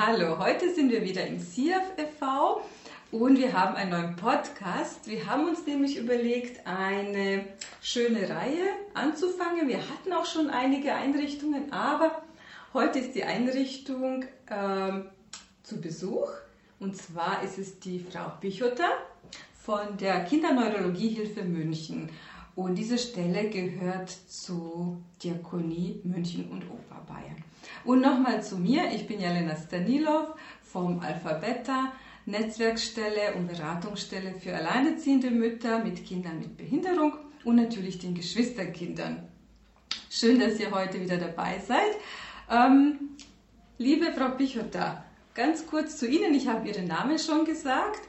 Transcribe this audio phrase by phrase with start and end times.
[0.00, 0.38] Hallo.
[0.38, 2.62] Heute sind wir wieder im CIAF e.V.
[3.10, 5.08] und wir haben einen neuen Podcast.
[5.08, 7.44] Wir haben uns nämlich überlegt, eine
[7.82, 8.62] schöne Reihe
[8.94, 9.66] anzufangen.
[9.66, 12.22] Wir hatten auch schon einige Einrichtungen, aber
[12.74, 15.06] heute ist die Einrichtung ähm,
[15.64, 16.30] zu Besuch.
[16.78, 18.86] Und zwar ist es die Frau Pichota
[19.64, 22.08] von der Kinderneurologiehilfe München.
[22.58, 27.44] Und diese Stelle gehört zu Diakonie München und Oberbayern.
[27.84, 30.34] Und nochmal zu mir, ich bin Jelena Stanilov
[30.64, 31.92] vom Alphabeta,
[32.26, 37.12] Netzwerkstelle und Beratungsstelle für alleinerziehende Mütter mit Kindern mit Behinderung
[37.44, 39.28] und natürlich den Geschwisterkindern.
[40.10, 41.94] Schön, dass ihr heute wieder dabei seid.
[42.50, 43.10] Ähm,
[43.78, 48.00] liebe Frau Pichota, ganz kurz zu Ihnen, ich habe Ihren Namen schon gesagt.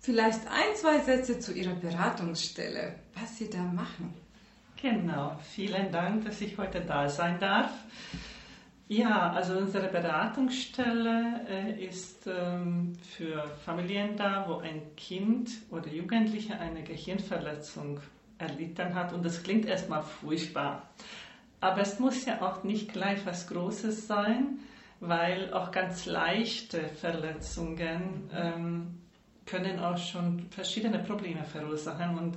[0.00, 4.14] Vielleicht ein, zwei Sätze zu Ihrer Beratungsstelle, was Sie da machen.
[4.80, 7.70] Genau, vielen Dank, dass ich heute da sein darf.
[8.88, 16.60] Ja, also unsere Beratungsstelle äh, ist ähm, für Familien da, wo ein Kind oder Jugendliche
[16.60, 17.98] eine Gehirnverletzung
[18.38, 19.12] erlitten hat.
[19.12, 20.88] Und das klingt erstmal furchtbar.
[21.60, 24.60] Aber es muss ja auch nicht gleich was Großes sein,
[25.00, 29.00] weil auch ganz leichte Verletzungen ähm,
[29.46, 32.18] können auch schon verschiedene Probleme verursachen.
[32.18, 32.36] Und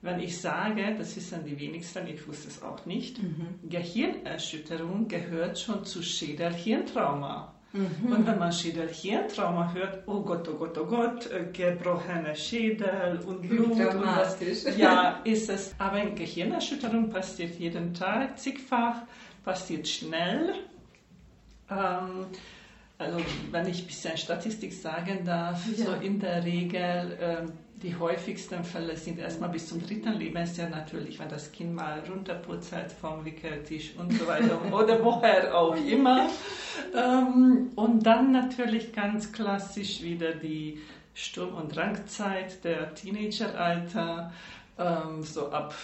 [0.00, 3.58] wenn ich sage, das wissen die wenigsten, ich wusste es auch nicht, mhm.
[3.68, 7.54] Gehirnerschütterung gehört schon zu Schädel-Hirntrauma.
[7.72, 8.12] Mhm.
[8.12, 13.42] Und wenn man Schädel-Hirntrauma hört, oh Gott, oh Gott, oh Gott, äh, gebrochene Schädel und
[13.42, 14.38] Blut und was,
[14.76, 15.74] ja, ist es.
[15.78, 19.02] Aber eine Gehirnerschütterung passiert jeden Tag, zigfach,
[19.44, 20.54] passiert schnell.
[21.70, 22.26] Ähm,
[22.98, 23.18] also
[23.52, 25.86] wenn ich ein bisschen Statistik sagen darf, ja.
[25.86, 31.18] so in der Regel ähm, die häufigsten Fälle sind erstmal bis zum dritten Lebensjahr natürlich,
[31.20, 36.28] wenn das Kind mal runterputzelt vom Wickeltisch und so weiter oder woher auch immer.
[36.94, 40.80] Ähm, und dann natürlich ganz klassisch wieder die
[41.14, 44.32] Sturm- und Drangzeit der Teenageralter,
[44.78, 45.74] ähm, so ab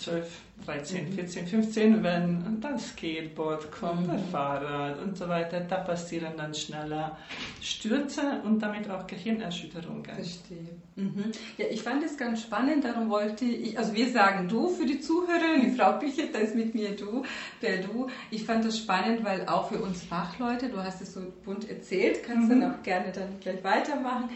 [0.00, 4.30] 12, 13, 14, 15, wenn das Skateboard kommt, mhm.
[4.30, 7.18] Fahrrad und so weiter, da passieren dann schneller
[7.60, 10.04] Stürze und damit auch Gehirnerschütterungen.
[10.04, 10.68] Verstehe.
[10.96, 11.32] Mhm.
[11.58, 15.00] Ja, ich fand es ganz spannend, darum wollte ich, also wir sagen du für die
[15.00, 17.24] Zuhörerin, die Frau Pichет, da ist mit mir du,
[17.60, 18.08] der du.
[18.30, 22.22] Ich fand das spannend, weil auch für uns Fachleute, du hast es so bunt erzählt,
[22.22, 22.60] kannst mhm.
[22.60, 24.30] dann auch gerne dann gleich weitermachen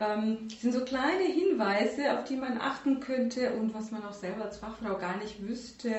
[0.00, 4.46] ähm, sind so kleine Hinweise, auf die man achten könnte und was man auch selber
[4.46, 5.94] als Fachfrau gar nicht wüsste.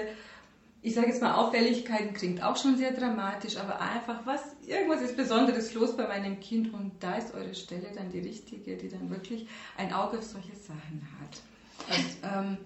[0.82, 5.16] Ich sage jetzt mal, Auffälligkeiten klingt auch schon sehr dramatisch, aber einfach, was, irgendwas ist
[5.16, 9.12] Besonderes los bei meinem Kind und da ist eure Stelle dann die richtige, die dann
[9.12, 9.48] wirklich
[9.78, 11.96] ein Auge auf solche Sachen hat.
[11.96, 12.58] Und, ähm,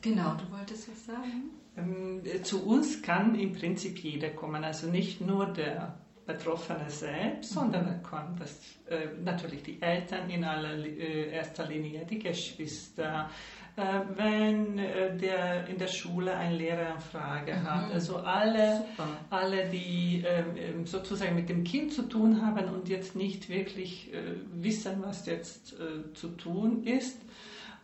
[0.00, 1.50] genau, du wolltest was sagen?
[1.76, 7.84] Ähm, zu uns kann im Prinzip jeder kommen, also nicht nur der Betroffene selbst, sondern
[7.86, 8.58] dann kommen das,
[8.88, 13.28] äh, natürlich die Eltern in aller, äh, erster Linie, die Geschwister,
[13.76, 13.82] äh,
[14.16, 17.64] wenn äh, der in der Schule ein Lehrer eine Frage mhm.
[17.64, 17.92] hat.
[17.92, 18.84] Also alle,
[19.30, 24.12] alle die ähm, ähm, sozusagen mit dem Kind zu tun haben und jetzt nicht wirklich
[24.14, 27.20] äh, wissen, was jetzt äh, zu tun ist.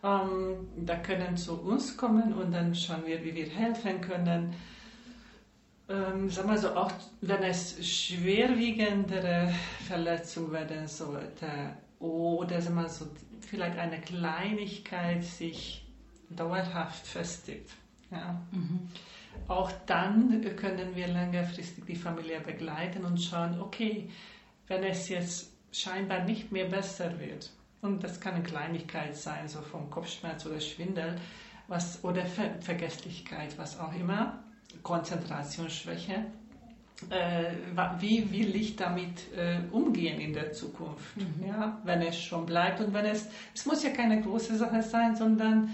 [0.03, 4.55] Ähm, da können zu uns kommen und dann schauen wir, wie wir helfen können
[5.91, 6.91] ähm, sagen wir so, auch
[7.21, 9.53] wenn es schwerwiegendere
[9.87, 11.47] Verletzungen werden sollte
[11.99, 13.07] oder sagen wir so,
[13.41, 15.85] vielleicht eine Kleinigkeit sich
[16.29, 17.69] dauerhaft festigt.
[18.09, 18.41] Ja.
[18.51, 18.87] Mhm.
[19.47, 24.09] Auch dann können wir längerfristig die Familie begleiten und schauen, okay,
[24.67, 27.51] wenn es jetzt scheinbar nicht mehr besser wird,
[27.81, 31.15] und das kann eine Kleinigkeit sein, so vom Kopfschmerz oder Schwindel,
[31.67, 34.43] was, oder Ver Vergesslichkeit, was auch immer,
[34.83, 36.25] Konzentrationsschwäche.
[37.09, 37.55] Äh,
[37.99, 41.47] wie will ich damit äh, umgehen in der Zukunft, mhm.
[41.47, 45.15] ja, wenn es schon bleibt und wenn es, es muss ja keine große Sache sein,
[45.15, 45.69] sondern,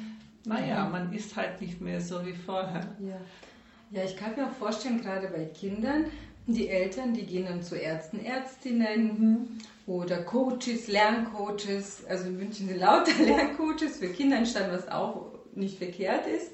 [0.45, 0.91] naja, mhm.
[0.91, 2.95] man ist halt nicht mehr so wie vorher.
[2.99, 3.17] Ja.
[3.91, 6.05] ja, ich kann mir auch vorstellen, gerade bei Kindern,
[6.45, 9.47] die Eltern, die gehen dann zu Ärzten, Ärztinnen mhm.
[9.85, 15.77] oder Coaches, Lerncoaches, also in München sind lauter Lerncoaches für Kinder entstanden, was auch nicht
[15.77, 16.51] verkehrt ist.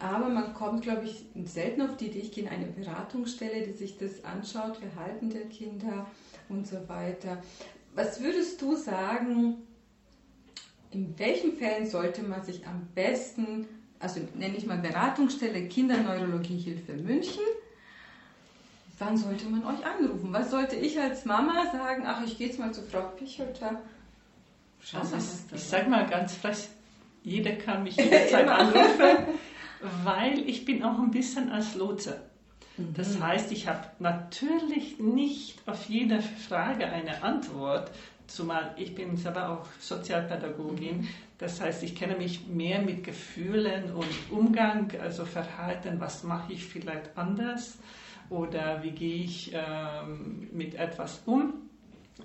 [0.00, 3.72] Aber man kommt, glaube ich, selten auf die Idee, ich gehe in eine Beratungsstelle, die
[3.72, 6.06] sich das anschaut, Verhalten der Kinder
[6.48, 7.42] und so weiter.
[7.94, 9.56] Was würdest du sagen,
[10.90, 13.66] in welchen Fällen sollte man sich am besten,
[13.98, 17.42] also nenne ich mal Beratungsstelle Kinderneurologiehilfe München,
[18.98, 20.32] wann sollte man euch anrufen?
[20.32, 22.04] Was sollte ich als Mama sagen?
[22.06, 23.80] Ach, ich gehe jetzt mal zu Frau Pichota.
[24.92, 25.16] Also
[25.54, 26.68] ich sage mal ganz frech,
[27.22, 29.38] jeder kann mich jederzeit anrufen
[30.04, 32.20] weil ich bin auch ein bisschen als Lotse.
[32.76, 32.94] Mhm.
[32.94, 37.90] Das heißt, ich habe natürlich nicht auf jede Frage eine Antwort,
[38.26, 40.98] zumal ich bin selber auch Sozialpädagogin.
[40.98, 41.08] Mhm.
[41.38, 46.64] Das heißt, ich kenne mich mehr mit Gefühlen und Umgang, also Verhalten, was mache ich
[46.64, 47.78] vielleicht anders
[48.30, 51.54] oder wie gehe ich ähm, mit etwas um,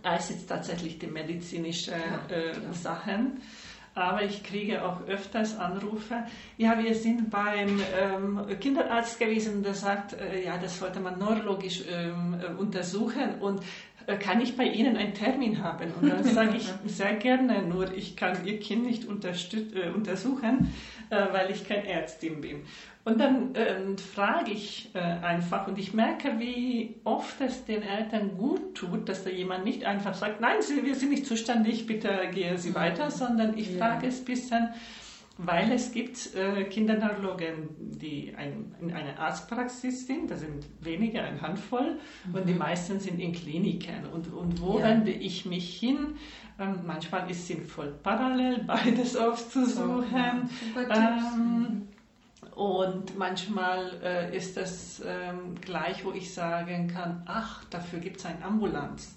[0.02, 3.42] als jetzt tatsächlich die medizinischen äh, Sachen.
[3.94, 6.24] Aber ich kriege auch öfters Anrufe.
[6.58, 11.84] Ja, wir sind beim ähm, Kinderarzt gewesen, der sagt, äh, ja, das sollte man neurologisch
[11.92, 13.62] ähm, äh, untersuchen und
[14.08, 15.92] äh, kann ich bei Ihnen einen Termin haben?
[16.00, 20.74] Und dann sage ich sehr gerne, nur ich kann Ihr Kind nicht äh, untersuchen,
[21.10, 22.64] äh, weil ich keine Ärztin bin.
[23.04, 28.38] Und dann ähm, frage ich äh, einfach und ich merke, wie oft es den Eltern
[28.38, 32.10] gut tut, dass da jemand nicht einfach sagt, nein, Sie, wir sind nicht zuständig, bitte
[32.32, 33.12] gehen Sie weiter, mhm.
[33.12, 33.80] sondern ich ja.
[33.80, 34.70] frage es ein bisschen,
[35.40, 41.42] weil es gibt äh, Kinderneurologen, die ein, in einer Arztpraxis sind, das sind weniger, eine
[41.42, 42.36] Handvoll, mhm.
[42.36, 44.06] und die meisten sind in Kliniken.
[44.14, 44.86] Und, und wo ja.
[44.86, 46.18] wende ich mich hin?
[46.60, 50.50] Ähm, manchmal ist es sinnvoll, parallel beides aufzusuchen.
[50.76, 51.34] So, ja.
[51.36, 51.88] ähm,
[52.56, 58.26] und manchmal äh, ist das ähm, gleich, wo ich sagen kann, ach, dafür gibt es
[58.26, 59.16] eine Ambulanz.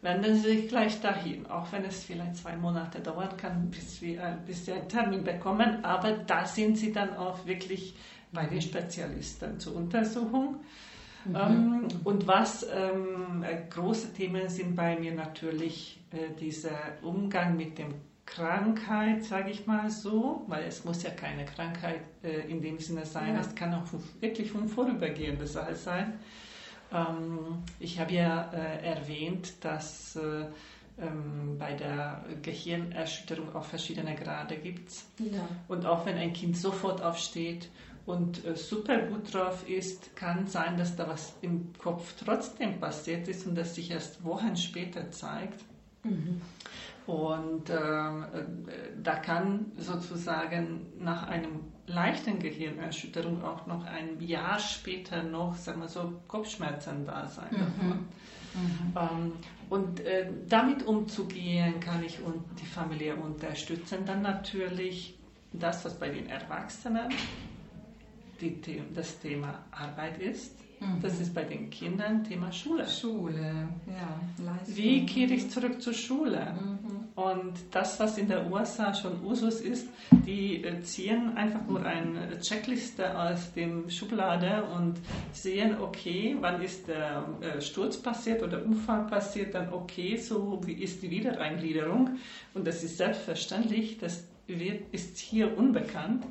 [0.00, 4.22] Wenden Sie sich gleich dahin, auch wenn es vielleicht zwei Monate dauern kann, bis, wir,
[4.22, 5.84] äh, bis Sie einen Termin bekommen.
[5.84, 7.96] Aber da sind Sie dann auch wirklich
[8.32, 10.56] bei den Spezialisten zur Untersuchung.
[11.24, 11.36] Mhm.
[11.36, 17.94] Ähm, und was ähm, große Themen sind bei mir natürlich äh, dieser Umgang mit dem
[18.26, 23.04] Krankheit, sage ich mal so, weil es muss ja keine Krankheit äh, in dem Sinne
[23.04, 23.40] sein, ja.
[23.40, 23.84] es kann auch
[24.20, 26.14] wirklich eine vorübergehende Sache sein.
[26.92, 30.46] Ähm, ich habe ja äh, erwähnt, dass äh,
[31.00, 34.92] ähm, bei der Gehirnerschütterung auch verschiedene Grade gibt.
[35.18, 35.48] Ja.
[35.68, 37.68] Und auch wenn ein Kind sofort aufsteht
[38.06, 43.26] und äh, super gut drauf ist, kann sein, dass da was im Kopf trotzdem passiert
[43.28, 45.60] ist und das sich erst Wochen später zeigt.
[46.04, 46.40] Mhm.
[47.06, 55.22] Und ähm, äh, da kann sozusagen nach einem leichten Gehirnerschütterung auch noch ein Jahr später
[55.22, 57.50] noch, sagen wir so, Kopfschmerzen da sein.
[57.50, 57.88] Mhm.
[58.54, 58.96] Mhm.
[58.96, 59.32] Ähm,
[59.68, 64.06] und äh, damit umzugehen, kann ich und die Familie unterstützen.
[64.06, 65.18] Dann natürlich
[65.52, 67.12] das, was bei den Erwachsenen
[68.40, 70.52] die, das Thema Arbeit ist
[70.84, 71.00] Mhm.
[71.02, 72.86] Das ist bei den Kindern Thema Schule.
[72.86, 74.44] Schule, ja.
[74.44, 74.76] Leistung.
[74.76, 76.54] Wie kehre ich zurück zur Schule?
[76.60, 77.04] Mhm.
[77.14, 79.88] Und das, was in der USA schon Usus ist,
[80.26, 84.96] die äh, ziehen einfach nur eine Checkliste aus dem Schublade und
[85.32, 90.72] sehen, okay, wann ist der äh, Sturz passiert oder Unfall passiert, dann okay, so wie
[90.72, 92.18] ist die Wiedereingliederung.
[92.52, 96.24] Und das ist selbstverständlich, das wird, ist hier unbekannt.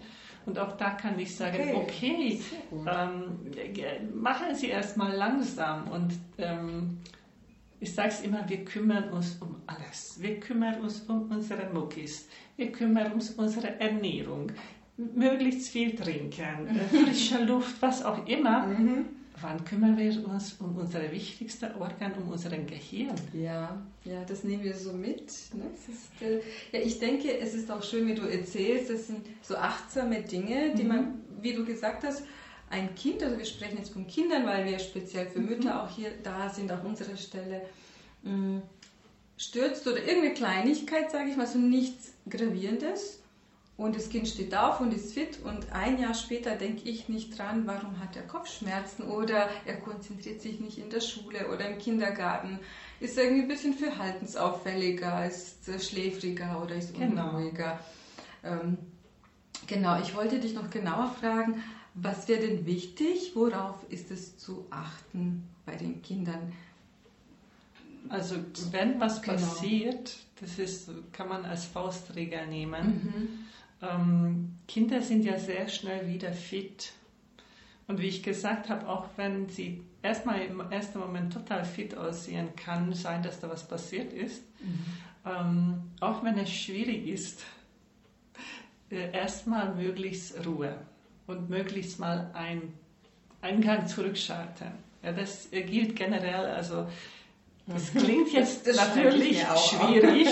[0.45, 2.39] Und auch da kann ich sagen, okay,
[2.71, 5.87] okay ähm, machen Sie erstmal langsam.
[5.87, 6.97] Und ähm,
[7.79, 10.21] ich sage es immer, wir kümmern uns um alles.
[10.21, 12.27] Wir kümmern uns um unsere Muckis.
[12.57, 14.51] Wir kümmern uns um unsere Ernährung.
[14.97, 18.67] Möglichst viel trinken, frische Luft, was auch immer.
[18.67, 23.15] Mhm wann kümmern wir uns um unser wichtigstes Organ, um unseren Gehirn?
[23.33, 25.31] Ja, ja, das nehmen wir so mit.
[25.53, 25.65] Ne?
[25.87, 26.41] Ist, äh,
[26.71, 30.73] ja, ich denke, es ist auch schön, wie du erzählst, das sind so achtsame Dinge,
[30.75, 30.87] die mhm.
[30.87, 32.23] man, wie du gesagt hast,
[32.69, 35.79] ein Kind, also wir sprechen jetzt von Kindern, weil wir speziell für Mütter mhm.
[35.81, 37.61] auch hier da sind, auf unserer Stelle,
[38.23, 38.61] mh, mm,
[39.37, 43.22] stürzt oder irgendeine Kleinigkeit, sage ich mal, so nichts Gravierendes
[43.75, 47.37] und das Kind steht auf und ist fit und ein Jahr später denke ich nicht
[47.37, 51.79] dran, warum hat er Kopfschmerzen oder er konzentriert sich nicht in der Schule oder im
[51.79, 52.59] Kindergarten,
[52.99, 57.29] ist irgendwie ein bisschen verhaltensauffälliger, ist schläfriger oder ist genau.
[57.29, 57.79] unruhiger.
[58.43, 58.77] Ähm,
[59.65, 61.61] genau, ich wollte dich noch genauer fragen,
[61.95, 66.53] was wäre denn wichtig, worauf ist es zu achten bei den Kindern?
[68.09, 68.35] Also
[68.69, 69.37] wenn was genau.
[69.37, 72.85] passiert, das ist, kann man als Faustregel nehmen.
[72.85, 73.43] Mhm
[73.83, 76.93] ähm, Kinder sind ja sehr schnell wieder fit.
[77.87, 82.55] Und wie ich gesagt habe, auch wenn sie erstmal im ersten Moment total fit aussehen,
[82.55, 84.43] kann sein, dass da was passiert ist.
[84.61, 84.85] Mhm.
[85.25, 87.43] Ähm, auch wenn es schwierig ist,
[88.89, 90.75] äh, erstmal möglichst Ruhe
[91.27, 92.73] und möglichst mal ein,
[93.41, 94.71] einen Gang zurückschalten.
[95.01, 96.87] Ja, das äh, gilt generell, also
[97.67, 100.27] das klingt jetzt das natürlich schwierig,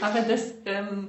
[0.00, 1.08] aber das ähm,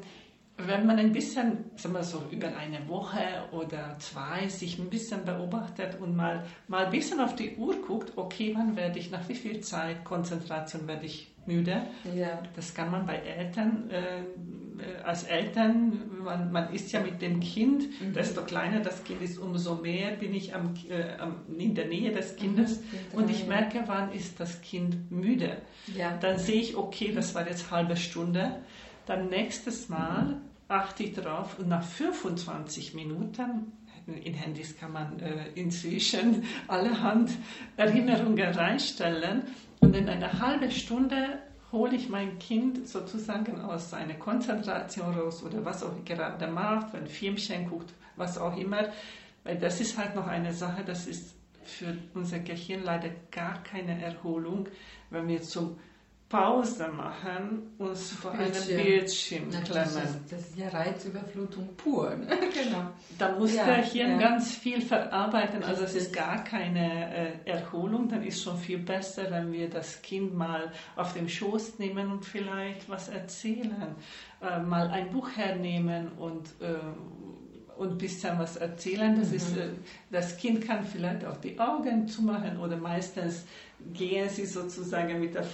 [0.68, 3.20] wenn man ein bisschen, sagen wir so, über eine Woche
[3.52, 8.14] oder zwei sich ein bisschen beobachtet und mal, mal ein bisschen auf die Uhr guckt,
[8.16, 11.84] okay, wann werde ich, nach wie viel Zeit, Konzentration werde ich müde.
[12.16, 12.42] Ja.
[12.56, 14.24] Das kann man bei Eltern äh,
[15.04, 18.14] als Eltern, man, man ist ja mit dem Kind, mhm.
[18.14, 22.12] desto kleiner das Kind ist, umso mehr bin ich am, äh, am, in der Nähe
[22.12, 25.58] des Kindes mhm, und ich merke, wann ist das Kind müde.
[25.96, 26.18] Ja.
[26.18, 28.60] Dann sehe ich, okay, das war jetzt halbe Stunde.
[29.06, 33.72] Dann nächstes Mal achte ich drauf und nach 25 Minuten
[34.24, 37.32] in Handys kann man äh, inzwischen allerhand
[37.76, 39.44] Erinnerungen reinstellen.
[39.82, 41.40] Und in einer halben Stunde
[41.72, 47.08] hole ich mein Kind sozusagen aus seiner Konzentration raus oder was auch gerade macht, wenn
[47.08, 48.90] Filmchen guckt, was auch immer.
[49.44, 54.02] Weil das ist halt noch eine Sache, das ist für unser Gehirn leider gar keine
[54.02, 54.70] Erholung,
[55.10, 55.78] wenn wir zum
[56.30, 59.64] Pause machen, uns vor einem Bildschirm klemmen.
[59.74, 59.96] Das,
[60.30, 62.16] das ist ja Reizüberflutung pur.
[62.16, 62.28] Ne?
[62.54, 62.92] genau.
[63.18, 64.18] Da muss ja, der Hirn ja.
[64.18, 68.10] ganz viel verarbeiten, also es ist gar keine äh, Erholung.
[68.10, 72.26] Dann ist schon viel besser, wenn wir das Kind mal auf den Schoß nehmen und
[72.26, 73.96] vielleicht was erzählen,
[74.42, 76.76] äh, mal ein Buch hernehmen und äh,
[77.78, 79.16] und ein bisschen was erzählen.
[79.20, 79.36] Das, mhm.
[79.36, 79.70] ist, äh,
[80.12, 83.46] das Kind kann vielleicht auch die Augen zumachen oder meistens
[83.94, 85.46] gehen sie sozusagen mit der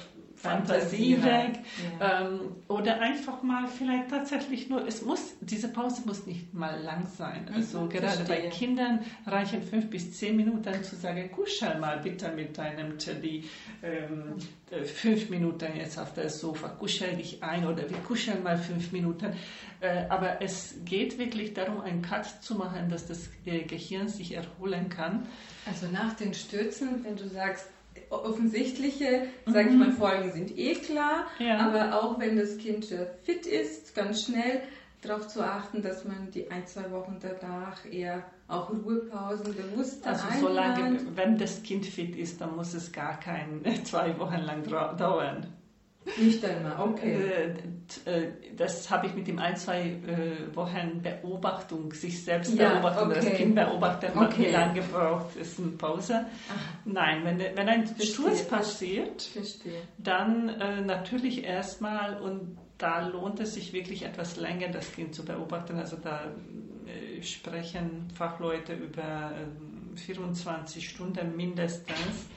[0.43, 1.59] Fantasie weg.
[1.99, 2.21] Ja.
[2.21, 7.07] Ähm, oder einfach mal vielleicht tatsächlich nur, es muss, diese Pause muss nicht mal lang
[7.17, 7.45] sein.
[7.49, 8.41] Mhm, also mhm, gerade verstehe.
[8.41, 13.45] bei Kindern reichen fünf bis zehn Minuten zu sagen, kuschel mal bitte mit deinem Teddy
[13.81, 14.35] ähm,
[14.69, 18.91] äh, fünf Minuten jetzt auf der Sofa, kuschel dich ein oder wir kuscheln mal fünf
[18.91, 19.33] Minuten.
[19.79, 24.89] Äh, aber es geht wirklich darum, einen Cut zu machen, dass das Gehirn sich erholen
[24.89, 25.25] kann.
[25.65, 27.67] Also nach den Stürzen, wenn du sagst,
[28.09, 29.97] offensichtliche, sage ich mal, mhm.
[29.97, 31.57] Folgen sind eh klar, ja.
[31.57, 32.85] aber auch wenn das Kind
[33.23, 34.61] fit ist, ganz schnell
[35.01, 40.25] darauf zu achten, dass man die ein, zwei Wochen danach eher auch Ruhepausen bewusst Also
[40.39, 45.47] solange, wenn das Kind fit ist, dann muss es gar kein zwei Wochen lang dauern.
[46.17, 47.55] Nicht einmal, okay.
[48.05, 52.73] Äh, äh, das habe ich mit dem ein, zwei äh, Wochen Beobachtung, sich selbst ja,
[52.73, 53.15] beobachten, okay.
[53.15, 54.47] das Kind beobachten, okay.
[54.47, 56.25] wie lange gebraucht ist eine Pause.
[56.49, 56.73] Ach.
[56.85, 58.13] Nein, wenn, wenn ein Verstehe.
[58.13, 59.81] Sturz passiert, Verstehe.
[59.97, 65.23] dann äh, natürlich erstmal und da lohnt es sich wirklich etwas länger, das Kind zu
[65.23, 65.77] beobachten.
[65.77, 66.25] Also da
[66.85, 69.31] äh, sprechen Fachleute über
[69.95, 72.27] 24 Stunden mindestens,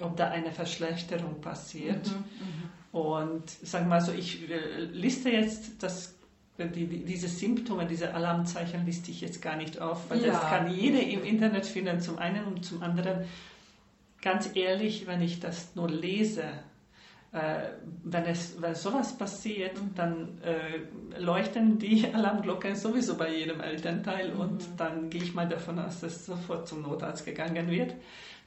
[0.00, 2.06] ob da eine Verschlechterung passiert.
[2.08, 2.70] Mhm, mhm.
[2.94, 6.14] Und wir mal so, ich äh, liste jetzt das,
[6.58, 10.28] die, diese Symptome, diese Alarmzeichen liste ich jetzt gar nicht auf, weil ja.
[10.28, 13.24] das kann jeder im Internet finden, zum einen und zum anderen.
[14.22, 16.44] Ganz ehrlich, wenn ich das nur lese,
[17.32, 17.62] äh,
[18.04, 19.94] wenn, es, wenn sowas passiert, mhm.
[19.96, 24.40] dann äh, leuchten die Alarmglocken sowieso bei jedem Elternteil mhm.
[24.40, 27.92] und dann gehe ich mal davon aus, dass sofort zum Notarzt gegangen wird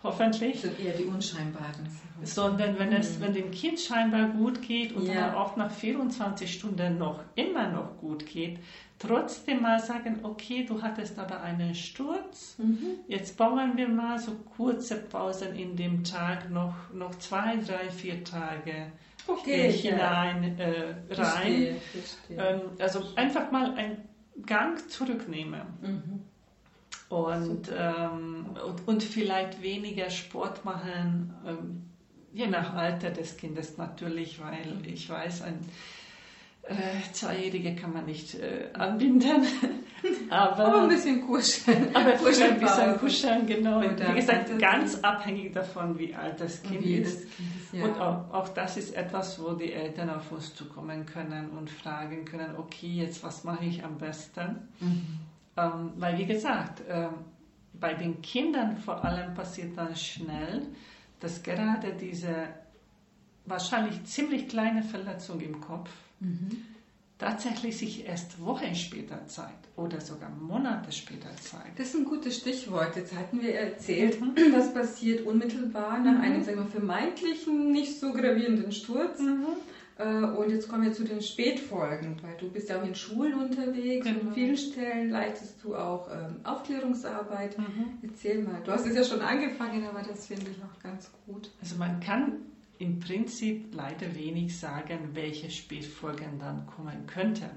[0.07, 0.61] hoffentlich.
[0.61, 1.87] Sind eher die unscheinbaren.
[2.23, 3.23] Sondern wenn es, mhm.
[3.23, 5.13] wenn dem Kind scheinbar gut geht und ja.
[5.13, 8.59] dann auch nach 24 Stunden noch immer noch gut geht,
[8.97, 12.99] trotzdem mal sagen, okay, du hattest aber einen Sturz, mhm.
[13.07, 18.23] jetzt bauen wir mal so kurze Pausen in dem Tag, noch, noch zwei, drei, vier
[18.23, 18.91] Tage
[19.27, 20.65] okay, hinein, ja.
[20.65, 21.15] äh, rein.
[21.15, 22.37] Verstehe, verstehe.
[22.37, 23.97] Ähm, also einfach mal einen
[24.45, 25.61] Gang zurücknehmen.
[25.81, 26.21] Mhm.
[27.09, 31.83] Und, ähm, und, und, vielleicht weniger Sport machen, ähm,
[32.33, 35.59] je nach Alter des Kindes natürlich, weil ich weiß, ein
[36.63, 39.47] äh, Zweijährige kann man nicht äh, anbinden.
[40.29, 41.89] aber, aber, ein bisschen kuscheln.
[41.95, 43.81] Aber kuscheln, ein bisschen kuscheln, genau.
[43.81, 47.23] Wie gesagt, ganz abhängig davon, wie alt das Kind ist.
[47.23, 47.85] Das kind ist ja.
[47.85, 52.25] Und auch, auch, das ist etwas, wo die Eltern auf uns zukommen können und fragen
[52.25, 54.67] können, okay, jetzt was mache ich am besten?
[54.79, 55.19] Mhm.
[55.57, 57.09] Ähm, weil, wie gesagt, ähm,
[57.73, 60.67] bei den Kindern vor allem passiert dann schnell,
[61.19, 62.47] dass gerade diese
[63.45, 66.65] wahrscheinlich ziemlich kleine Verletzung im Kopf mhm.
[67.17, 71.79] tatsächlich sich erst Wochen später zeigt oder sogar Monate später zeigt.
[71.79, 72.95] Das ist ein gutes Stichwort.
[72.95, 74.35] Jetzt hatten wir erzählt, mhm.
[74.51, 76.21] das passiert unmittelbar nach mhm.
[76.21, 79.19] einem sagen wir, vermeintlichen, nicht so gravierenden Sturz.
[79.97, 83.33] Äh, und jetzt kommen wir zu den Spätfolgen, weil du bist ja auch in Schulen
[83.33, 84.19] unterwegs genau.
[84.19, 87.57] und an vielen Stellen leitest du auch ähm, Aufklärungsarbeit.
[87.57, 87.97] Mhm.
[88.03, 91.49] Erzähl mal, du hast es ja schon angefangen, aber das finde ich auch ganz gut.
[91.61, 92.33] Also man kann
[92.79, 97.49] im Prinzip leider wenig sagen, welche Spätfolgen dann kommen könnten,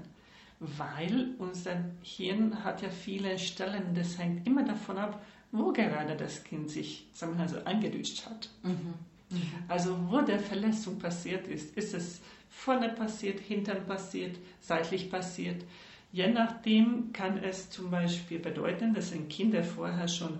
[0.59, 6.43] weil unser Hirn hat ja viele Stellen, das hängt immer davon ab, wo gerade das
[6.43, 8.49] Kind sich sagen wir mal so, hat.
[8.63, 8.93] Mhm.
[9.31, 9.41] Mhm.
[9.67, 15.63] Also wo der Verletzung passiert ist, ist es vorne passiert, hintern passiert, seitlich passiert.
[16.11, 20.39] Je nachdem kann es zum Beispiel bedeuten, dass ein Kind, der vorher schon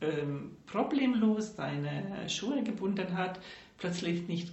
[0.00, 3.38] ähm, problemlos seine Schuhe gebunden hat,
[3.76, 4.52] plötzlich nicht,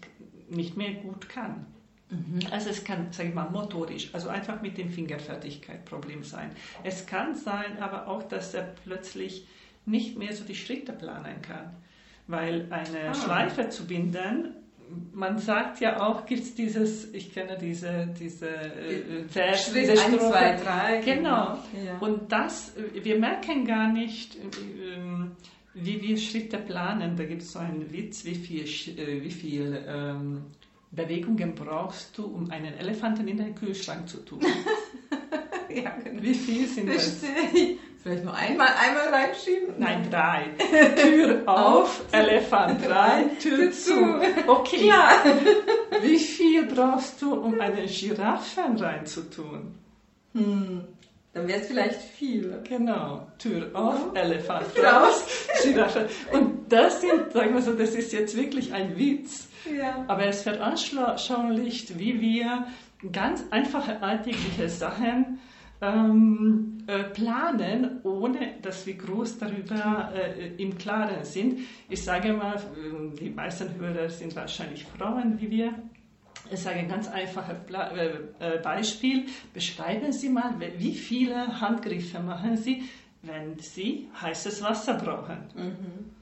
[0.50, 1.66] nicht mehr gut kann.
[2.10, 2.40] Mhm.
[2.52, 6.52] Also es kann, sage ich mal, motorisch, also einfach mit dem Fingerfertigkeit Problem sein.
[6.84, 9.46] Es kann sein aber auch, dass er plötzlich
[9.86, 11.76] nicht mehr so die Schritte planen kann,
[12.28, 13.14] weil eine ah.
[13.14, 14.54] Schleife zu binden
[15.14, 20.04] man sagt ja auch, gibt es dieses, ich kenne diese, diese äh, Vers, Schritt diese
[20.04, 21.02] 1, 2, 3.
[21.02, 21.58] Genau.
[21.86, 21.98] Ja.
[22.00, 25.32] Und das, wir merken gar nicht, ähm,
[25.74, 27.16] wie wir Schritte planen.
[27.16, 28.64] Da gibt es so einen Witz, wie viel,
[28.98, 30.46] äh, wie viel ähm,
[30.92, 34.40] Bewegungen brauchst du, um einen Elefanten in den Kühlschrank zu tun?
[35.70, 36.22] ja, genau.
[36.22, 37.24] Wie viel sind das?
[38.02, 39.74] Vielleicht nur einmal, einmal reinschieben?
[39.78, 40.46] Nein, drei.
[40.96, 44.20] Tür auf, Elefant rein, Tür zu.
[44.48, 44.88] Okay.
[44.88, 45.14] Klar.
[46.02, 49.76] Wie viel brauchst du, um einen Giraffen reinzutun?
[50.34, 50.84] Hm.
[51.34, 52.62] Dann wäre es vielleicht viel.
[52.68, 53.28] Genau.
[53.38, 54.22] Tür auf, ja.
[54.22, 55.24] Elefant raus,
[55.64, 56.10] Giraffe.
[56.32, 59.48] Und das sind, sagen wir so, das ist jetzt wirklich ein Witz.
[59.72, 60.04] Ja.
[60.08, 62.66] Aber es veranschaulicht, wie wir
[63.12, 65.40] ganz einfache alltägliche Sachen
[65.82, 71.60] ähm, äh, planen, ohne dass wir groß darüber äh, im Klaren sind.
[71.90, 75.74] Ich sage mal, ähm, die meisten Hörer sind wahrscheinlich Frauen wie wir.
[76.50, 79.26] Ich sage ein ganz einfaches äh, äh, Beispiel.
[79.54, 82.84] Beschreiben Sie mal, wie viele Handgriffe machen Sie,
[83.22, 85.38] wenn Sie heißes Wasser brauchen.
[85.56, 86.17] Mhm.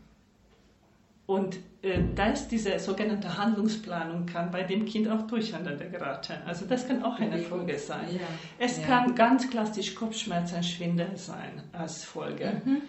[1.28, 6.34] Und äh, dass diese sogenannte Handlungsplanung kann bei dem Kind auch durcheinander geraten.
[6.46, 8.08] Also das kann auch eine Folge sein.
[8.14, 8.22] Ja.
[8.60, 8.86] Es ja.
[8.86, 12.62] kann ganz klassisch Kopfschmerzen, Schwindel sein als Folge.
[12.64, 12.82] Mhm.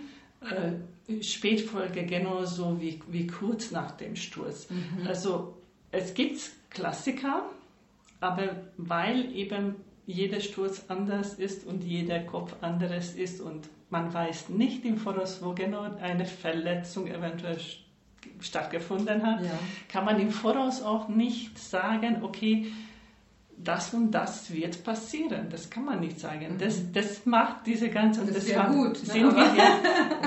[0.51, 4.69] Äh, Spätfolge genauso wie, wie kurz nach dem Sturz.
[4.69, 5.07] Mhm.
[5.07, 5.57] Also
[5.93, 7.45] es gibt Klassiker,
[8.21, 9.77] aber weil eben
[10.07, 15.43] jeder Sturz anders ist und jeder Kopf anderes ist und man weiß nicht im Voraus,
[15.43, 17.59] wo genau eine Verletzung eventuell
[18.41, 19.59] stattgefunden hat, ja.
[19.89, 22.67] kann man im Voraus auch nicht sagen, okay,
[23.59, 25.49] das und das wird passieren.
[25.51, 26.57] Das kann man nicht sagen.
[26.59, 26.93] Das, mhm.
[26.93, 28.25] das macht diese ganze...
[28.27, 29.03] Das ist ja gut.
[29.03, 29.13] Ne?
[29.13, 29.79] Sind wir ja,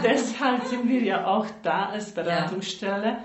[0.04, 3.08] deshalb sind wir ja auch da als Beratungsstelle.
[3.08, 3.24] Ja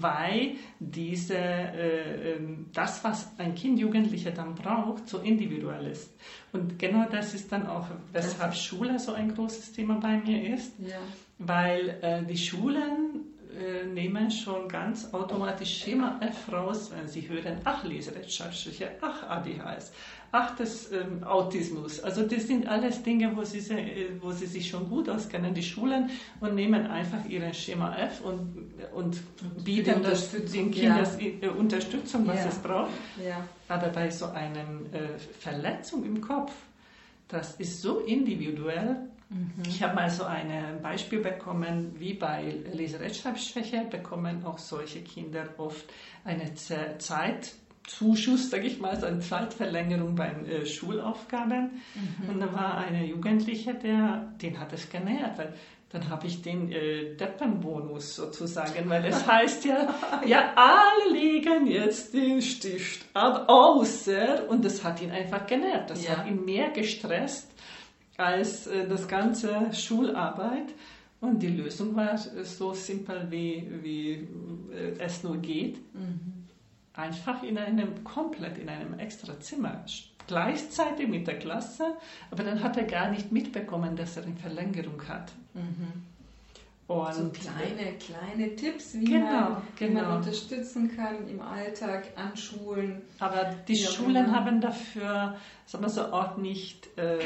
[0.00, 6.10] weil diese, äh, ähm, das, was ein Kind, Jugendlicher dann braucht, so individuell ist.
[6.52, 10.72] Und genau das ist dann auch, weshalb Schule so ein großes Thema bei mir ist,
[10.78, 10.96] ja.
[11.38, 17.60] weil äh, die Schulen äh, nehmen schon ganz automatisch Schema F raus, wenn sie hören,
[17.64, 19.92] ach, Leserechtschreibschwäche, ach, ADHS,
[20.32, 22.00] ach, das ähm, Autismus.
[22.00, 25.62] Also das sind alles Dinge, wo sie, äh, wo sie sich schon gut auskennen, die
[25.62, 26.10] Schulen,
[26.40, 29.22] und nehmen einfach ihren Schema F und, und
[29.62, 31.48] bieten das den Kindern ja.
[31.48, 32.46] Äh, Unterstützung, was ja.
[32.46, 32.90] es braucht.
[33.22, 33.46] Ja.
[33.68, 34.60] Aber bei so einer
[34.92, 36.52] äh, Verletzung im Kopf,
[37.28, 39.62] das ist so individuell, Mhm.
[39.66, 45.86] Ich habe mal so ein Beispiel bekommen, wie bei Leserechtschreibschwäche bekommen auch solche Kinder oft
[46.24, 51.82] eine Zeitzuschuss, sage ich mal, so eine Zeitverlängerung bei äh, Schulaufgaben.
[51.94, 52.28] Mhm.
[52.28, 55.54] Und da war eine Jugendliche, der, den hat es genervt, weil
[55.92, 62.14] dann habe ich den äh, Deppenbonus sozusagen, weil es heißt ja, ja, alle legen jetzt
[62.14, 66.16] den Stift ab, außer, und das hat ihn einfach genervt, das ja.
[66.16, 67.51] hat ihn mehr gestresst,
[68.16, 70.74] als äh, das ganze Schularbeit.
[71.20, 74.28] Und die Lösung war so simpel, wie, wie
[74.74, 75.76] äh, es nur geht.
[75.94, 76.48] Mhm.
[76.94, 79.84] Einfach in einem, komplett in einem extra Zimmer.
[80.26, 81.96] Gleichzeitig mit der Klasse,
[82.30, 85.32] aber dann hat er gar nicht mitbekommen, dass er eine Verlängerung hat.
[85.54, 86.02] Mhm.
[86.88, 90.02] Und so kleine, kleine Tipps, wie, genau, man, wie genau.
[90.02, 93.02] man unterstützen kann im Alltag an Schulen.
[93.18, 97.18] Aber die Schulen haben dafür, sagen wir so, auch nicht äh,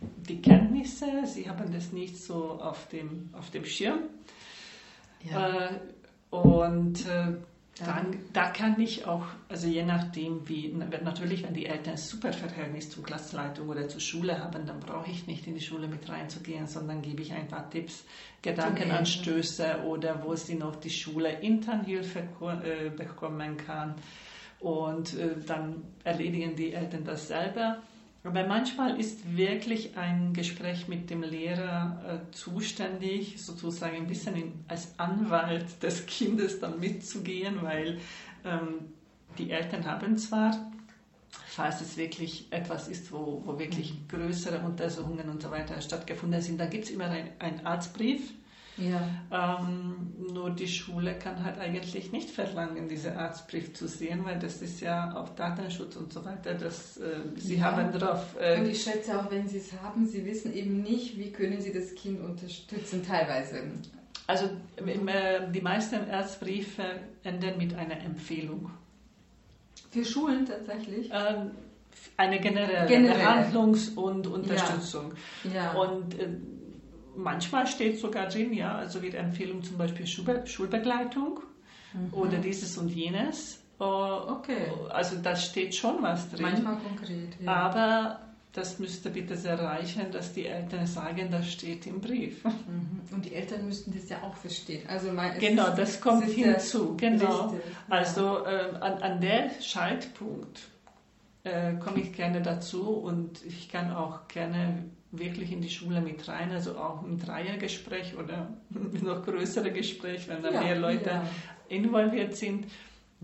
[0.00, 4.00] die Kenntnisse, sie haben das nicht so auf dem, auf dem Schirm.
[5.22, 5.66] Ja.
[5.66, 5.80] Äh,
[6.30, 7.34] und äh,
[7.78, 12.32] dann, da kann ich auch, also je nachdem, wie, natürlich, wenn die Eltern ein super
[12.32, 16.08] Verhältnis zur Klassleitung oder zur Schule haben, dann brauche ich nicht in die Schule mit
[16.08, 18.04] reinzugehen, sondern gebe ich ein paar Tipps,
[18.40, 23.96] Gedankenanstöße oder wo sie noch die Schule intern Hilfe äh, bekommen kann.
[24.60, 27.82] Und äh, dann erledigen die Eltern das selber.
[28.26, 34.64] Aber manchmal ist wirklich ein Gespräch mit dem Lehrer äh, zuständig, sozusagen ein bisschen in,
[34.66, 37.98] als Anwalt des Kindes dann mitzugehen, weil
[38.44, 38.92] ähm,
[39.38, 40.72] die Eltern haben zwar,
[41.46, 44.08] falls es wirklich etwas ist, wo, wo wirklich mhm.
[44.08, 47.08] größere Untersuchungen und so weiter stattgefunden sind, dann gibt es immer
[47.38, 48.32] einen Arztbrief
[48.76, 49.58] ja.
[49.60, 54.60] Ähm, nur die Schule kann halt eigentlich nicht verlangen, diesen Arztbrief zu sehen, weil das
[54.60, 56.54] ist ja auch Datenschutz und so weiter.
[56.54, 57.64] Das, äh, sie ja.
[57.64, 58.36] haben drauf.
[58.38, 61.60] Äh, und ich schätze auch, wenn sie es haben, sie wissen eben nicht, wie können
[61.60, 63.62] sie das Kind unterstützen, teilweise.
[64.26, 66.82] Also äh, die meisten Arztbriefe
[67.22, 68.70] enden mit einer Empfehlung.
[69.90, 71.10] Für Schulen tatsächlich?
[71.12, 71.52] Ähm,
[72.16, 73.22] eine generelle, Generelle.
[73.22, 75.12] Behandlungs- und Unterstützung.
[75.54, 75.72] Ja.
[75.72, 76.28] Und äh,
[77.16, 81.40] manchmal steht sogar drin, ja, also wird Empfehlung zum Beispiel Schulbe Schulbegleitung
[82.12, 83.56] oder dieses und jenes.
[83.80, 84.66] Äh, Okay.
[84.90, 86.42] Also da steht schon was drin.
[86.42, 87.52] Manchmal konkret, ja.
[87.52, 88.20] Aber
[88.52, 92.42] das müsste bitte sehr reichen, dass die Eltern sagen, das steht im Brief.
[92.44, 93.00] Mhm.
[93.12, 94.88] Und die Eltern müssten das ja auch verstehen.
[94.88, 96.96] Also Genau, ist- das kommt hinzu.
[96.96, 97.48] Genau.
[97.48, 97.94] richtig, ja.
[97.96, 100.60] Also ähm, an, an der Schaltpunkt
[101.44, 104.84] äh, komme ich gerne dazu und ich kann auch gerne
[105.18, 108.48] wirklich in die Schule mit rein, also auch im Dreiergespräch oder
[109.02, 111.28] noch größere Gespräch, wenn da Ja, mehr Leute ja.
[111.68, 112.66] involviert sind.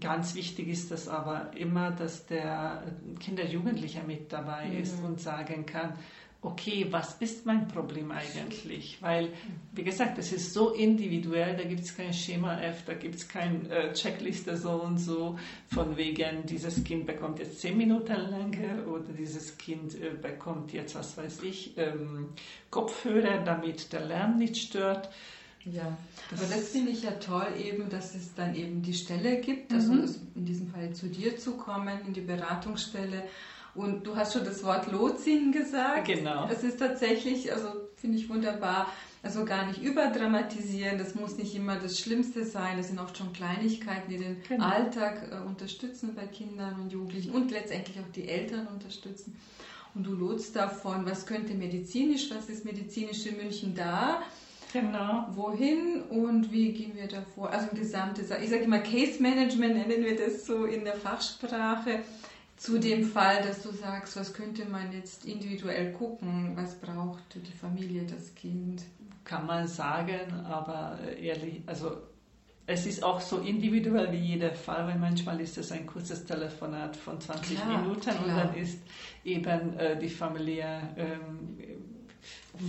[0.00, 2.82] Ganz wichtig ist das aber immer, dass der
[3.20, 4.80] Kinder Jugendlicher mit dabei Mhm.
[4.80, 5.92] ist und sagen kann,
[6.44, 8.98] okay, was ist mein Problem eigentlich?
[9.00, 9.28] Weil,
[9.72, 13.28] wie gesagt, es ist so individuell, da gibt es kein Schema F, da gibt es
[13.28, 15.38] keine äh, Checkliste so und so,
[15.72, 20.96] von wegen, dieses Kind bekommt jetzt zehn Minuten länger oder dieses Kind äh, bekommt jetzt,
[20.96, 22.30] was weiß ich, ähm,
[22.70, 25.10] Kopfhörer, damit der Lärm nicht stört.
[25.64, 25.96] Ja,
[26.28, 29.72] Das- aber das finde ich ja toll eben, dass es dann eben die Stelle gibt,
[29.72, 30.08] also Mhm.
[30.34, 33.22] in diesem Fall zu dir zu kommen, in die Beratungsstelle.
[33.74, 36.04] Und du hast schon das Wort Lotsen gesagt.
[36.06, 36.48] Genau.
[36.52, 38.88] Es ist tatsächlich, also finde ich wunderbar,
[39.22, 43.32] also gar nicht überdramatisieren, das muss nicht immer das Schlimmste sein, das sind oft schon
[43.32, 44.64] Kleinigkeiten, die den Genau.
[44.66, 49.36] Alltag äh, unterstützen bei Kindern und Jugendlichen und letztendlich auch die Eltern unterstützen.
[49.94, 54.22] Und du lotst davon, was könnte medizinisch, was ist medizinisch in München da,
[54.72, 55.26] Genau.
[55.34, 57.50] wohin und wie gehen wir da vor?
[57.50, 62.00] Also ein gesamtes, ich sage immer Case Management nennen wir das so in der Fachsprache,
[62.62, 67.52] zu dem Fall, dass du sagst, was könnte man jetzt individuell gucken, was braucht die
[67.52, 68.82] Familie, das Kind.
[69.24, 71.96] kann man sagen, aber äh, ehrlich, also
[72.66, 76.96] es ist auch so individuell wie jeder Fall, weil manchmal ist es ein kurzes Telefonat
[76.96, 78.44] von 20 Klar, Minuten und klar.
[78.44, 78.78] dann ist
[79.24, 81.58] eben äh, die Familie ähm,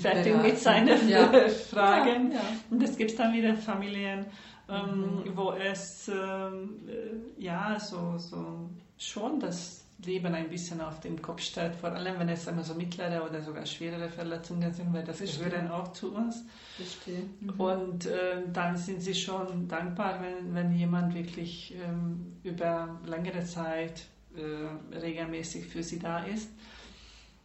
[0.01, 1.31] fertig mit seinen Ja.
[1.69, 2.31] Fragen.
[2.31, 2.43] Ja, ja.
[2.71, 4.25] Und es gibt dann wieder Familien,
[4.69, 5.35] ähm, Mhm.
[5.37, 11.41] wo es ähm, äh, ja so, so schon das Leben ein bisschen auf den Kopf
[11.41, 15.17] stellt, vor allem wenn es einmal so mittlere oder sogar schwerere Verletzungen sind, weil das
[15.17, 15.49] Verstehe.
[15.49, 16.43] gehören auch zu uns.
[16.75, 17.23] Verstehe.
[17.39, 17.49] Mhm.
[17.59, 24.05] Und äh, dann sind sie schon dankbar, wenn, wenn jemand wirklich ähm, über längere Zeit
[24.35, 26.49] äh, regelmäßig für sie da ist.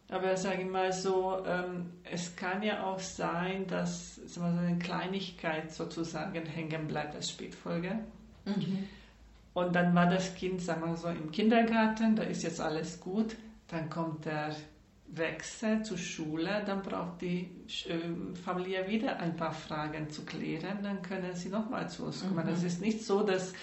[0.09, 5.71] Aber sage ich mal so, ähm, es kann ja auch sein, dass so eine Kleinigkeit
[5.71, 7.99] sozusagen hängen bleibt als Spätfolge.
[8.45, 8.87] Mhm.
[9.53, 13.35] Und dann war das Kind, sagen wir so, im Kindergarten, da ist jetzt alles gut.
[13.67, 14.55] Dann kommt der
[15.11, 17.49] Wechsel zur Schule, dann braucht die
[17.87, 22.45] äh, Familie wieder ein paar Fragen zu klären, dann können sie nochmal zu uns kommen.
[22.45, 22.53] Mhm.
[22.53, 23.53] Es ist nicht so, dass,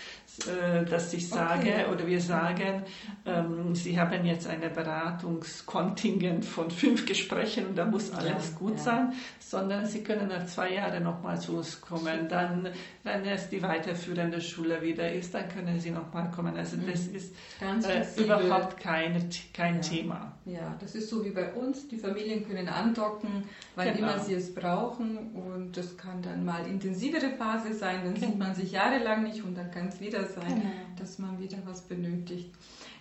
[0.49, 1.85] äh, dass ich sage Okay.
[1.93, 2.83] oder wir sagen,
[3.25, 8.77] ähm, sie haben jetzt eine Beratungskontingent von fünf Gesprächen und da muss alles Ja, gut
[8.79, 8.83] ja.
[8.83, 12.29] sein, sondern sie können nach zwei Jahren nochmal zu uns kommen.
[12.29, 12.69] Dann,
[13.05, 16.57] wenn es die weiterführende Schule wieder ist, dann können sie nochmal kommen.
[16.57, 19.81] Also das ist äh, überhaupt kein, kein Ja.
[19.81, 20.33] Thema.
[20.45, 21.87] Ja, das ist so wie bei uns.
[21.87, 23.45] Die Familien können andocken,
[23.77, 23.99] wann Genau.
[24.15, 25.29] immer sie es brauchen.
[25.35, 28.45] Und das kann dann mal intensivere Phase sein, dann sieht Genau.
[28.47, 30.73] man sich jahrelang nicht und dann kann es wieder sein, Genau.
[30.99, 32.51] dass man wieder was benötigt.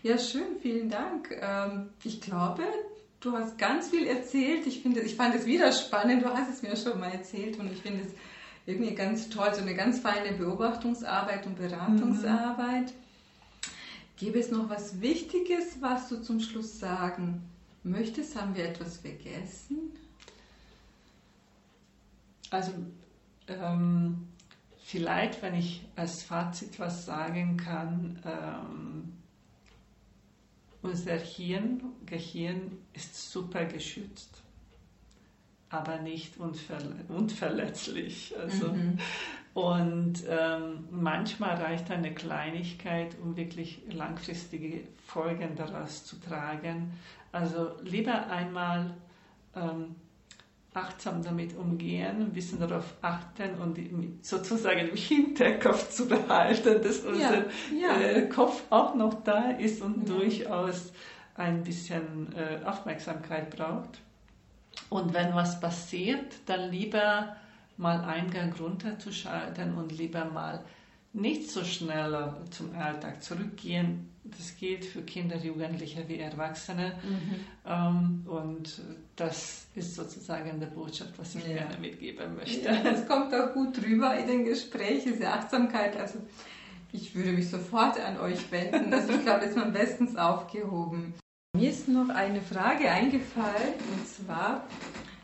[0.03, 1.31] Ja, schön, vielen Dank.
[1.41, 2.61] Ähm, ich glaube,
[3.21, 4.67] du hast ganz viel erzählt.
[4.67, 6.23] Ich, finde, ich fand es wieder spannend.
[6.23, 8.09] Du hast es mir schon mal erzählt und ich finde es
[8.67, 12.93] irgendwie ganz toll, so eine ganz feine Beobachtungsarbeit und Beratungsarbeit.
[14.17, 17.43] Gäbe es noch was Wichtiges, was du zum Schluss sagen
[17.85, 18.39] möchtest?
[18.39, 19.91] Haben wir etwas vergessen?
[22.49, 22.73] Also
[23.47, 24.27] ähm,
[24.83, 29.13] vielleicht, wenn ich als Fazit was sagen kann, ähm,
[30.81, 34.43] unser Hirn, Gehirn ist super geschützt,
[35.69, 38.33] aber nicht unverle unverletzlich.
[38.37, 38.99] Also, Mhm.
[39.55, 46.91] Und ähm, manchmal reicht eine Kleinigkeit, um wirklich langfristige Folgen daraus zu tragen.
[47.35, 48.93] Also lieber einmal
[49.57, 49.95] ähm,
[50.73, 53.77] achtsam damit umgehen, ein bisschen darauf achten und
[54.21, 57.45] sozusagen im Hinterkopf zu behalten, dass unser
[57.77, 57.99] ja.
[57.99, 60.15] Äh, Kopf auch noch da ist und Ja.
[60.15, 60.93] durchaus
[61.35, 63.99] ein bisschen äh, Aufmerksamkeit braucht.
[64.89, 67.35] Und wenn was passiert, dann lieber
[67.75, 70.61] mal Eingang runterzuschalten und lieber mal
[71.15, 74.09] nicht so schnell zum Alltag zurückgehen.
[74.23, 76.93] Das gilt für Kinder, Jugendliche wie Erwachsene.
[77.03, 77.35] Mhm.
[77.65, 78.81] Ähm, und
[79.15, 81.53] das ist sozusagen die Botschaft, was ich Ja.
[81.57, 82.65] gerne mitgeben möchte.
[82.67, 85.95] Ja, das kommt auch gut rüber in den Gesprächen, diese Achtsamkeit.
[85.97, 86.19] Also
[86.91, 88.93] Ich würde mich sofort an euch wenden.
[88.93, 91.13] Also ich glaube, ist man bestens aufgehoben.
[91.55, 94.65] Mir ist noch eine Frage eingefallen und zwar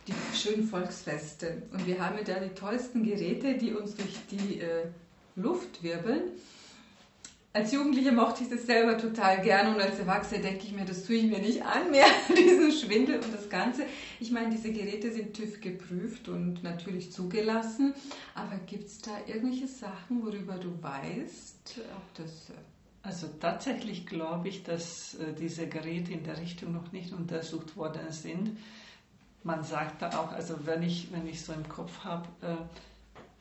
[0.08, 1.64] die schönen Volksfeste.
[1.72, 4.86] Und wir haben ja da die tollsten Geräte, die uns durch die äh,
[5.36, 6.24] Luft wirbeln.
[7.54, 11.04] Als Jugendliche mochte ich das selber total gerne und als Erwachsene denke ich mir, das
[11.04, 13.84] tue ich mir nicht an mehr, diesen Schwindel und das Ganze.
[14.22, 17.94] Ich meine, diese Geräte sind TÜV geprüft und natürlich zugelassen,
[18.36, 22.50] aber gibt es da irgendwelche Sachen, worüber du weißt, ob das...
[22.50, 22.54] Äh,
[23.04, 28.12] also tatsächlich glaube ich, dass äh, diese Geräte in der Richtung noch nicht untersucht worden
[28.12, 28.58] sind.
[29.44, 32.56] Man sagt da auch, also wenn ich, wenn ich so im Kopf habe, äh,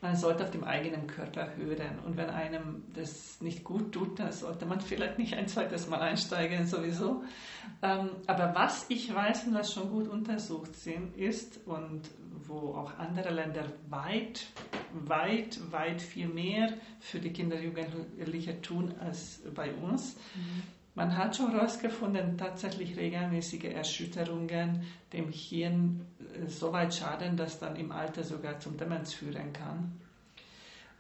[0.01, 1.99] man sollte auf dem eigenen Körper hören.
[2.05, 6.01] Und wenn einem das nicht gut tut, dann sollte man vielleicht nicht ein zweites Mal
[6.01, 7.23] einsteigen, sowieso.
[7.83, 12.03] Ähm, aber was ich weiß und was schon gut untersucht sind, ist und
[12.47, 14.47] wo auch andere Länder weit,
[14.93, 20.17] weit, weit viel mehr für die Kinder und Jugendliche tun als bei uns.
[20.35, 20.80] Mhm.
[20.95, 27.77] Man hat schon herausgefunden, tatsächlich regelmäßige Erschütterungen dem Hirn äh, so weit schaden, dass dann
[27.77, 30.01] im Alter sogar zum Demenz führen kann.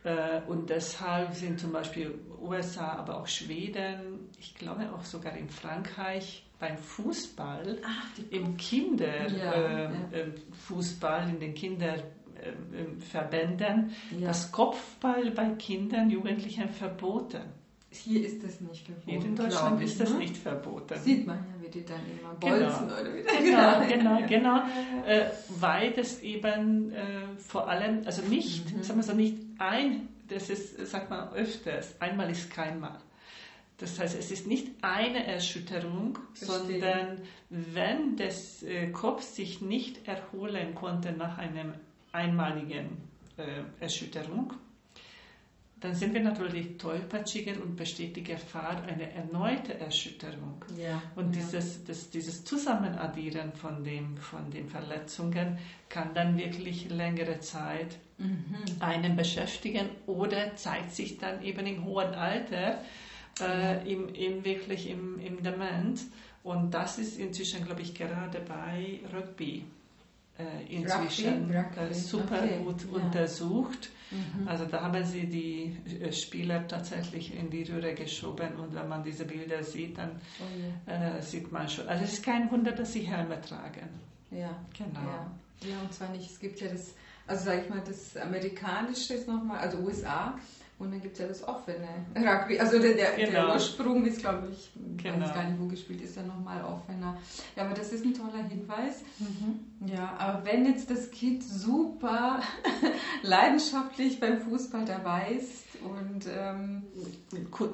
[0.04, 5.50] Äh, und deshalb sind zum Beispiel USA, aber auch Schweden, ich glaube auch sogar in
[5.50, 10.32] Frankreich beim Fußball, Ach, im Kinderfußball, ja, äh,
[11.00, 11.18] ja.
[11.28, 14.28] in den Kinderverbänden, ja.
[14.28, 17.59] das Kopfball bei Kindern, Jugendlichen verboten.
[17.92, 19.10] Hier ist das nicht verboten.
[19.10, 20.18] Hier in Deutschland ist das ne?
[20.18, 20.98] nicht verboten.
[21.00, 23.00] Sieht man ja, wie die dann immer bolzen genau.
[23.00, 24.56] oder wie Genau, genau, genau.
[25.06, 27.02] Äh, weil das eben äh,
[27.38, 28.82] vor allem, also nicht, mhm.
[28.84, 32.98] sagen wir so, nicht ein, das ist, sagt man öfters, einmal ist kein Mal.
[33.78, 36.80] Das heißt, es ist nicht eine Erschütterung, Verstehe.
[36.80, 41.74] sondern wenn das äh, Kopf sich nicht erholen konnte nach einer
[42.12, 42.98] einmaligen
[43.36, 44.52] äh, Erschütterung,
[45.80, 50.62] dann sind wir natürlich tollpatschiger und besteht die Gefahr einer erneuten Erschütterung.
[50.78, 51.40] Ja, und ja.
[51.40, 58.54] Dieses, das, dieses Zusammenaddieren von, dem, von den Verletzungen kann dann wirklich längere Zeit mhm.
[58.80, 62.82] einen beschäftigen oder zeigt sich dann eben im hohen Alter,
[63.40, 66.00] äh, im, im, wirklich im, im Dement.
[66.42, 69.64] Und das ist inzwischen, glaube ich, gerade bei Rugby
[70.38, 71.94] äh, inzwischen Rugby, Rugby.
[71.94, 72.58] super okay.
[72.64, 72.96] gut ja.
[73.02, 73.90] untersucht.
[74.10, 74.48] Mhm.
[74.48, 79.02] Also da haben sie die äh, Spieler tatsächlich in die Röhre geschoben und wenn man
[79.02, 81.16] diese Bilder sieht, dann oh ja.
[81.16, 81.88] äh, sieht man schon.
[81.88, 83.88] Also es ist kein Wunder, dass sie Helme tragen.
[84.30, 85.00] Ja, genau.
[85.00, 85.30] Ja,
[85.68, 86.94] ja und zwar nicht, es gibt ja das,
[87.26, 90.38] also sage ich mal, das amerikanische ist nochmal, also USA
[90.80, 92.58] und dann gibt es ja das offene Rugby.
[92.58, 93.30] Also der, der, genau.
[93.30, 95.20] der Ursprung ist, glaube ich, genau.
[95.20, 97.18] weiß gar nicht, wo gespielt ist, dann nochmal offener.
[97.54, 99.02] Ja, aber das ist ein toller Hinweis.
[99.18, 99.86] Mhm.
[99.86, 102.40] Ja, aber wenn jetzt das Kind super
[103.22, 106.82] leidenschaftlich beim Fußball dabei ist und ähm,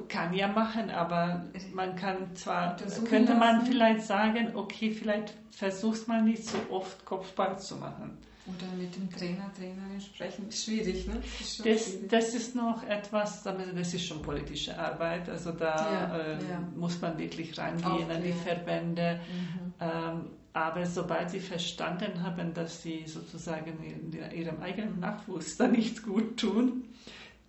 [0.09, 2.75] kann ja machen, aber man kann zwar,
[3.07, 8.17] könnte man vielleicht sagen, okay, vielleicht versuchst man nicht so oft Kopfball zu machen.
[8.47, 11.15] Oder mit dem Trainer, Trainerin sprechen, schwierig, ne?
[11.15, 12.09] Das ist, das, schwierig.
[12.09, 16.63] das ist noch etwas, das ist schon politische Arbeit, also da ja, äh, ja.
[16.75, 19.19] muss man wirklich rangehen an die Verbände.
[19.29, 19.73] Mhm.
[19.81, 26.01] Ähm, aber sobald sie verstanden haben, dass sie sozusagen in ihrem eigenen Nachwuchs da nichts
[26.01, 26.85] gut tun,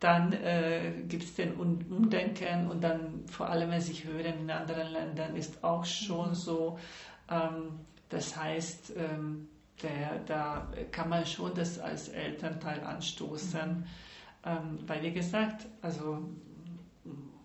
[0.01, 4.93] dann äh, gibt es den Umdenken und dann vor allem, wenn sie hören in anderen
[4.93, 6.35] Ländern, ist auch schon mhm.
[6.35, 6.79] so.
[7.31, 9.49] Ähm, das heißt, ähm,
[9.83, 13.79] der, da kann man schon das als Elternteil anstoßen.
[13.79, 13.85] Mhm.
[14.45, 16.23] Ähm, weil, wie gesagt, also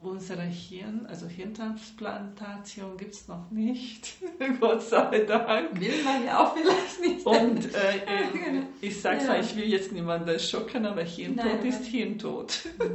[0.01, 4.15] unsere Hirn, also Hirntransplantation gibt es noch nicht,
[4.59, 5.79] Gott sei Dank.
[5.79, 7.25] Will man ja auch vielleicht nicht.
[7.25, 8.65] Und äh, äh, genau.
[8.81, 9.25] ich sage ja.
[9.25, 12.59] zwar, ich will jetzt niemanden schocken, aber Hirntod Nein, ist Hirntod.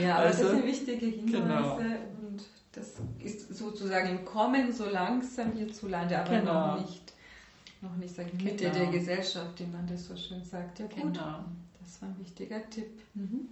[0.00, 1.74] Ja, aber also, das sind wichtige Hinweise genau.
[1.74, 6.76] und das ist sozusagen im Kommen so langsam hierzulande, aber genau.
[6.76, 7.13] noch nicht
[7.84, 8.74] noch nicht sagen, Mitte genau.
[8.74, 10.78] der Gesellschaft, wie man das so schön sagt.
[10.80, 11.14] Ja, gut.
[11.14, 11.44] Genau.
[11.80, 12.90] Das war ein wichtiger Tipp.
[13.14, 13.48] Mhm.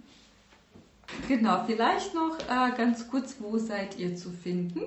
[1.29, 4.81] Genau, vielleicht noch äh, ganz kurz, wo seid ihr zu finden?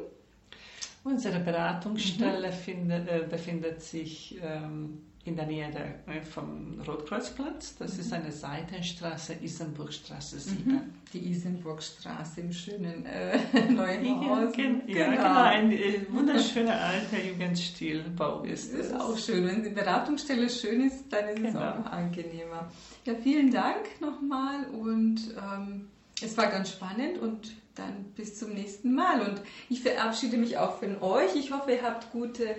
[1.03, 2.53] Unsere Beratungsstelle mhm.
[2.53, 7.75] findet, äh, befindet sich ähm, in der Nähe der, äh, vom Rotkreuzplatz.
[7.77, 7.99] Das mhm.
[7.99, 10.71] ist eine Seitenstraße, Isenburgstraße 7.
[10.71, 10.81] Mhm.
[11.13, 13.39] Die Isenburgstraße im schönen äh,
[13.71, 14.83] Neuhausen.
[14.87, 15.17] Ja, genau.
[15.17, 15.41] genau.
[15.41, 18.87] Ein äh, wunderschöner alter Jugendstilbau ist es.
[18.87, 19.47] ist auch schön.
[19.47, 21.49] Wenn die Beratungsstelle schön ist, dann ist genau.
[21.49, 22.71] es auch angenehmer.
[23.05, 25.87] Ja, vielen Dank nochmal und ähm,
[26.21, 29.21] es war ganz spannend und dann bis zum nächsten Mal.
[29.21, 31.35] Und ich verabschiede mich auch von euch.
[31.35, 32.55] Ich hoffe, ihr habt gute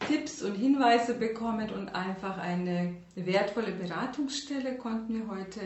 [0.00, 5.60] Tipps und Hinweise bekommen und einfach eine wertvolle Beratungsstelle konnten wir heute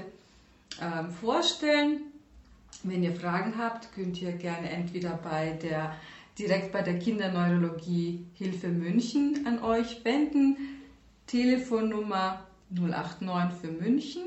[0.81, 2.03] ähm, vorstellen.
[2.83, 5.95] Wenn ihr Fragen habt, könnt ihr gerne entweder bei der,
[6.39, 10.57] direkt bei der Kinderneurologie Hilfe München an euch wenden.
[11.27, 14.23] Telefonnummer 089 für München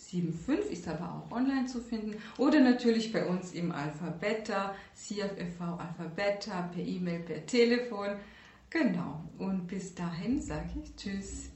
[0.00, 6.62] 54806575 ist aber auch online zu finden oder natürlich bei uns im Alphabeta, CFFV Alphabeta,
[6.74, 8.16] per E-Mail, per Telefon.
[8.70, 9.24] Genau.
[9.38, 11.50] Und bis dahin sage ich Tschüss.